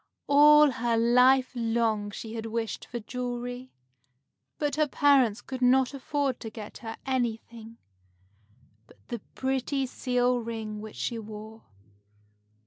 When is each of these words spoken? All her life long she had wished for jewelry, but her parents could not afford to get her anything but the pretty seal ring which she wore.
All 0.25 0.71
her 0.71 0.97
life 0.97 1.51
long 1.53 2.09
she 2.09 2.33
had 2.33 2.47
wished 2.47 2.85
for 2.85 2.99
jewelry, 3.01 3.71
but 4.57 4.75
her 4.75 4.87
parents 4.87 5.41
could 5.41 5.61
not 5.61 5.93
afford 5.93 6.39
to 6.39 6.49
get 6.49 6.79
her 6.79 6.97
anything 7.05 7.77
but 8.87 8.97
the 9.09 9.19
pretty 9.35 9.85
seal 9.85 10.39
ring 10.39 10.81
which 10.81 10.95
she 10.95 11.19
wore. 11.19 11.65